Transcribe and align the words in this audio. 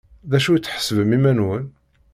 D 0.29 0.31
acu 0.37 0.49
i 0.53 0.59
tḥesbem 0.59 1.15
iman-nwen? 1.17 1.65